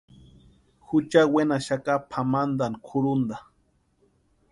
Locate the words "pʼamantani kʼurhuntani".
2.09-3.37